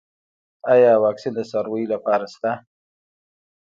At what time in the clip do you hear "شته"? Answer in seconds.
2.33-2.51